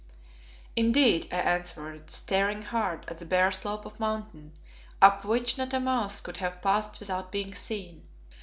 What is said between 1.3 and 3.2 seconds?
I answered, staring hard at